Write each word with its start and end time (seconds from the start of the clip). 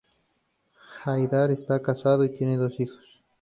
Haidar 1.05 1.51
está 1.51 1.79
casado 1.79 2.25
y 2.25 2.31
tiene 2.35 2.57
dos 2.57 2.73
hijos. 2.79 2.97